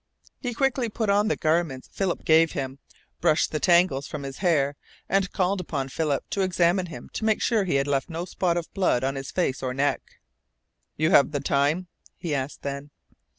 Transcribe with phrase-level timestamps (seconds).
[0.39, 2.79] He quickly put on the garments Philip gave him,
[3.19, 4.75] brushed the tangles from his hair,
[5.07, 8.57] and called upon Philip to examine him to make sure he had left no spot
[8.57, 10.01] of blood on his face or neck.
[10.97, 11.85] "You have the time?"
[12.15, 12.89] he asked then.